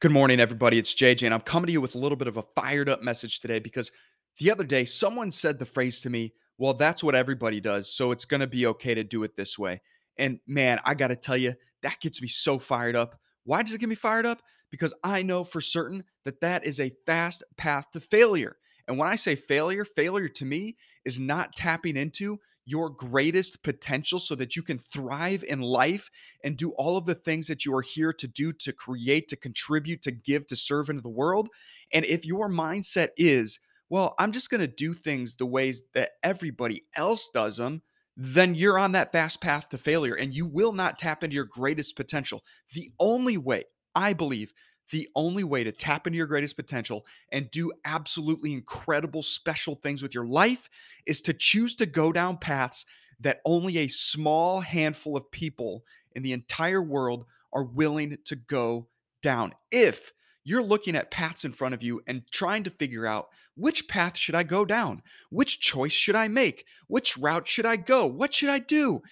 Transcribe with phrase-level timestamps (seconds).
[0.00, 0.78] Good morning, everybody.
[0.78, 3.02] It's JJ, and I'm coming to you with a little bit of a fired up
[3.02, 3.92] message today because
[4.38, 7.92] the other day someone said the phrase to me, Well, that's what everybody does.
[7.92, 9.82] So it's going to be okay to do it this way.
[10.16, 11.52] And man, I got to tell you,
[11.82, 13.20] that gets me so fired up.
[13.44, 14.40] Why does it get me fired up?
[14.70, 18.56] Because I know for certain that that is a fast path to failure.
[18.88, 22.40] And when I say failure, failure to me is not tapping into
[22.70, 26.08] your greatest potential so that you can thrive in life
[26.44, 29.36] and do all of the things that you are here to do to create, to
[29.36, 31.48] contribute, to give, to serve into the world.
[31.92, 36.12] And if your mindset is, well, I'm just going to do things the ways that
[36.22, 37.82] everybody else does them,
[38.16, 41.44] then you're on that fast path to failure and you will not tap into your
[41.44, 42.44] greatest potential.
[42.72, 43.64] The only way,
[43.96, 44.52] I believe,
[44.90, 50.02] the only way to tap into your greatest potential and do absolutely incredible, special things
[50.02, 50.68] with your life
[51.06, 52.86] is to choose to go down paths
[53.20, 55.84] that only a small handful of people
[56.14, 58.88] in the entire world are willing to go
[59.22, 59.52] down.
[59.70, 60.12] If
[60.44, 64.16] you're looking at paths in front of you and trying to figure out which path
[64.16, 65.02] should I go down?
[65.28, 66.64] Which choice should I make?
[66.86, 68.06] Which route should I go?
[68.06, 69.02] What should I do?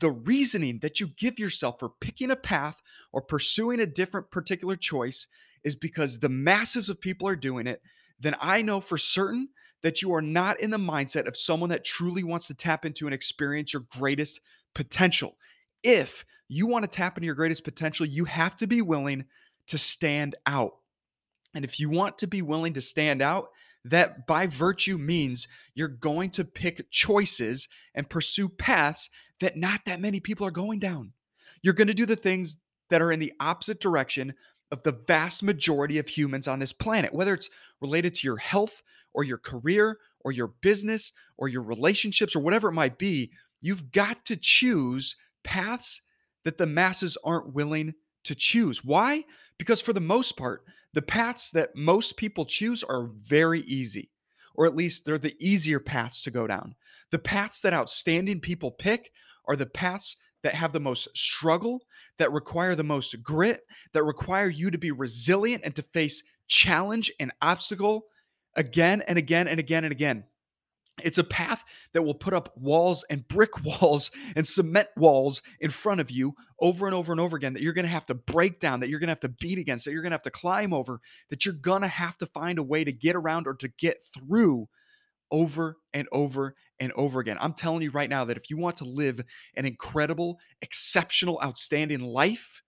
[0.00, 2.80] The reasoning that you give yourself for picking a path
[3.12, 5.26] or pursuing a different particular choice
[5.62, 7.80] is because the masses of people are doing it,
[8.20, 9.48] then I know for certain
[9.82, 13.06] that you are not in the mindset of someone that truly wants to tap into
[13.06, 14.40] and experience your greatest
[14.74, 15.36] potential.
[15.82, 19.26] If you want to tap into your greatest potential, you have to be willing
[19.68, 20.72] to stand out.
[21.54, 23.48] And if you want to be willing to stand out,
[23.84, 30.00] that by virtue means you're going to pick choices and pursue paths that not that
[30.00, 31.12] many people are going down.
[31.62, 32.58] You're going to do the things
[32.90, 34.34] that are in the opposite direction
[34.70, 38.82] of the vast majority of humans on this planet, whether it's related to your health
[39.12, 43.30] or your career or your business or your relationships or whatever it might be.
[43.60, 46.02] You've got to choose paths
[46.44, 47.94] that the masses aren't willing
[48.24, 48.84] to choose.
[48.84, 49.24] Why?
[49.58, 54.10] Because for the most part, the paths that most people choose are very easy,
[54.54, 56.74] or at least they're the easier paths to go down.
[57.10, 59.10] The paths that outstanding people pick
[59.46, 61.80] are the paths that have the most struggle,
[62.18, 63.62] that require the most grit,
[63.92, 68.04] that require you to be resilient and to face challenge and obstacle
[68.54, 70.24] again and again and again and again.
[71.02, 75.70] It's a path that will put up walls and brick walls and cement walls in
[75.70, 78.14] front of you over and over and over again that you're going to have to
[78.14, 80.22] break down, that you're going to have to beat against, that you're going to have
[80.22, 81.00] to climb over,
[81.30, 83.98] that you're going to have to find a way to get around or to get
[84.14, 84.68] through
[85.30, 87.38] over and over and over again.
[87.40, 89.20] I'm telling you right now that if you want to live
[89.56, 92.62] an incredible, exceptional, outstanding life,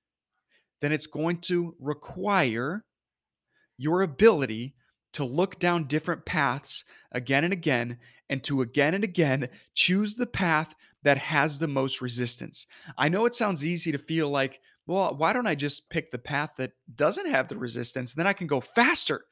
[0.80, 2.84] then it's going to require
[3.78, 4.74] your ability
[5.16, 7.96] to look down different paths again and again
[8.28, 12.66] and to again and again choose the path that has the most resistance.
[12.98, 16.18] I know it sounds easy to feel like, well, why don't I just pick the
[16.18, 18.12] path that doesn't have the resistance?
[18.12, 19.24] Then I can go faster.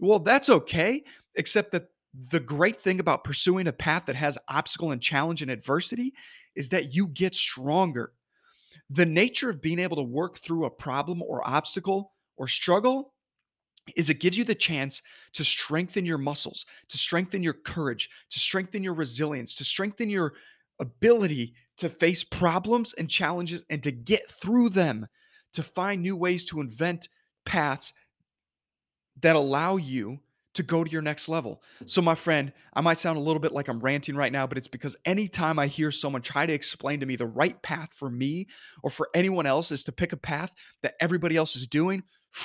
[0.00, 1.02] Well, that's okay,
[1.34, 1.86] except that
[2.28, 6.12] the great thing about pursuing a path that has obstacle and challenge and adversity
[6.54, 8.12] is that you get stronger.
[8.90, 13.11] The nature of being able to work through a problem or obstacle or struggle
[13.96, 18.38] is it gives you the chance to strengthen your muscles, to strengthen your courage, to
[18.38, 20.34] strengthen your resilience, to strengthen your
[20.80, 25.06] ability to face problems and challenges and to get through them,
[25.52, 27.08] to find new ways to invent
[27.44, 27.92] paths
[29.20, 30.18] that allow you
[30.54, 31.62] to go to your next level.
[31.86, 34.58] So, my friend, I might sound a little bit like I'm ranting right now, but
[34.58, 38.10] it's because anytime I hear someone try to explain to me the right path for
[38.10, 38.46] me
[38.82, 42.02] or for anyone else is to pick a path that everybody else is doing,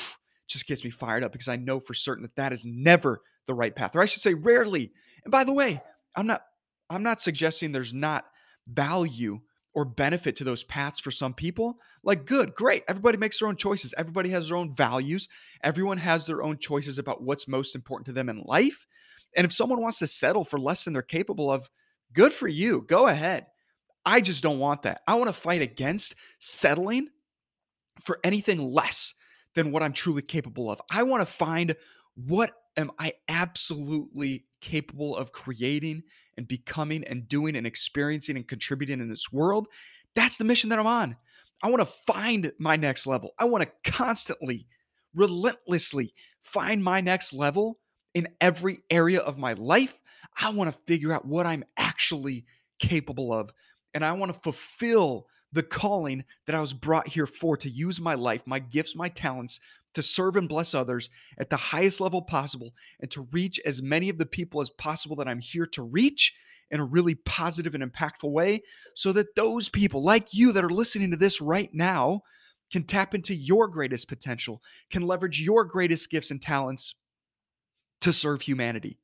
[0.48, 3.54] just gets me fired up because I know for certain that that is never the
[3.54, 4.92] right path, or I should say, rarely.
[5.24, 5.82] And by the way,
[6.16, 6.42] I'm not
[6.90, 8.26] I'm not suggesting there's not
[8.68, 9.40] value
[9.74, 11.78] or benefit to those paths for some people.
[12.04, 12.84] Like, good, great.
[12.88, 13.94] Everybody makes their own choices.
[13.98, 15.30] Everybody has their own values.
[15.62, 18.88] Everyone has their own choices about what's most important to them in life.
[19.36, 21.70] And if someone wants to settle for less than they're capable of,
[22.14, 22.86] good for you.
[22.88, 23.46] Go ahead.
[24.04, 25.02] I just don't want that.
[25.08, 27.10] I want to fight against settling
[28.02, 29.14] for anything less
[29.58, 30.80] than what I'm truly capable of.
[30.90, 31.76] I want to find
[32.14, 36.04] what am I absolutely capable of creating
[36.38, 39.68] and becoming and doing and experiencing and contributing in this world.
[40.16, 41.18] That's the mission that I'm on.
[41.64, 43.32] I want to find my next level.
[43.40, 44.68] I want to constantly,
[45.16, 47.80] relentlessly find my next level
[48.14, 50.00] in every area of my life.
[50.40, 52.46] I want to figure out what I'm actually
[52.78, 53.52] capable of.
[53.96, 58.02] And I want to fulfill the calling that I was brought here for to use
[58.02, 59.60] my life, my gifts, my talents
[59.94, 61.10] to serve and bless others
[61.40, 65.16] at the highest level possible and to reach as many of the people as possible
[65.16, 66.34] that I'm here to reach
[66.70, 68.62] in a really positive and impactful way
[68.94, 72.22] so that those people like you that are listening to this right now
[72.72, 74.62] can tap into your greatest potential,
[74.92, 76.96] can leverage your greatest gifts and talents
[78.02, 79.00] to serve humanity.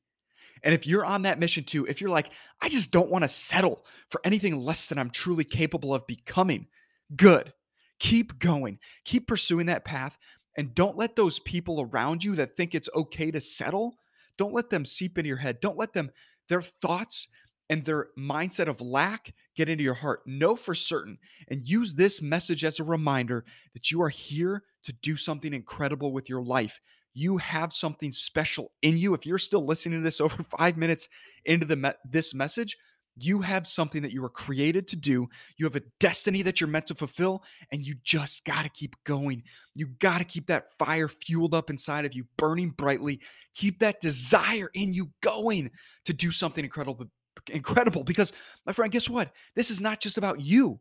[0.64, 2.30] And if you're on that mission too, if you're like,
[2.60, 6.66] I just don't want to settle for anything less than I'm truly capable of becoming,
[7.14, 7.52] good.
[8.00, 10.18] Keep going, keep pursuing that path,
[10.56, 13.94] and don't let those people around you that think it's okay to settle,
[14.36, 15.60] don't let them seep into your head.
[15.60, 16.10] Don't let them,
[16.48, 17.28] their thoughts
[17.70, 20.22] and their mindset of lack get into your heart.
[20.26, 21.18] Know for certain
[21.48, 26.12] and use this message as a reminder that you are here to do something incredible
[26.12, 26.80] with your life
[27.14, 29.14] you have something special in you.
[29.14, 31.08] If you're still listening to this over five minutes
[31.44, 32.76] into the me- this message,
[33.16, 35.28] you have something that you were created to do.
[35.56, 38.96] You have a destiny that you're meant to fulfill, and you just got to keep
[39.04, 39.44] going.
[39.74, 43.20] You got to keep that fire fueled up inside of you, burning brightly.
[43.54, 45.70] Keep that desire in you going
[46.06, 47.08] to do something incredible.
[47.50, 48.32] Incredible, because
[48.66, 49.30] my friend, guess what?
[49.54, 50.80] This is not just about you.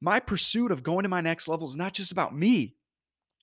[0.00, 2.74] My pursuit of going to my next level is not just about me.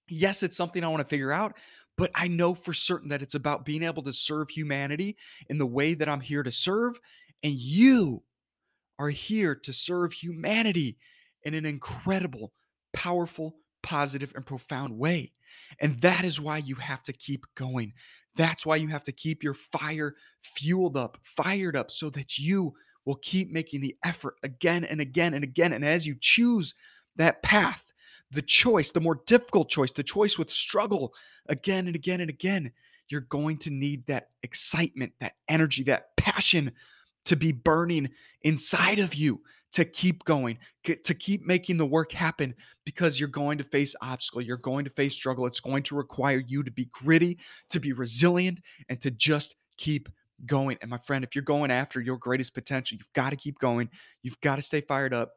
[0.09, 1.55] Yes, it's something I want to figure out,
[1.97, 5.17] but I know for certain that it's about being able to serve humanity
[5.49, 6.99] in the way that I'm here to serve.
[7.43, 8.23] And you
[8.97, 10.97] are here to serve humanity
[11.43, 12.53] in an incredible,
[12.93, 15.33] powerful, positive, and profound way.
[15.79, 17.93] And that is why you have to keep going.
[18.35, 22.73] That's why you have to keep your fire fueled up, fired up, so that you
[23.05, 25.73] will keep making the effort again and again and again.
[25.73, 26.73] And as you choose
[27.17, 27.92] that path,
[28.33, 31.13] the choice, the more difficult choice, the choice with struggle
[31.47, 32.71] again and again and again,
[33.09, 36.71] you're going to need that excitement, that energy, that passion
[37.25, 38.09] to be burning
[38.41, 39.41] inside of you
[39.71, 42.53] to keep going, to keep making the work happen
[42.85, 45.47] because you're going to face obstacle, you're going to face struggle.
[45.47, 47.39] It's going to require you to be gritty,
[47.69, 48.59] to be resilient,
[48.89, 50.09] and to just keep
[50.45, 50.77] going.
[50.81, 53.89] And my friend, if you're going after your greatest potential, you've got to keep going.
[54.21, 55.33] You've got to stay fired up.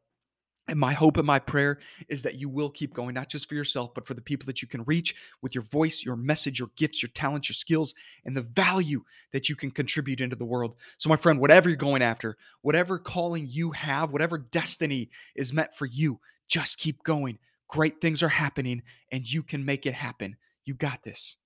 [0.68, 1.78] And my hope and my prayer
[2.08, 4.62] is that you will keep going, not just for yourself, but for the people that
[4.62, 8.36] you can reach with your voice, your message, your gifts, your talents, your skills, and
[8.36, 10.74] the value that you can contribute into the world.
[10.98, 15.72] So, my friend, whatever you're going after, whatever calling you have, whatever destiny is meant
[15.72, 16.18] for you,
[16.48, 17.38] just keep going.
[17.69, 20.36] Great things are happening, and you can make it happen.
[20.64, 21.36] You got this.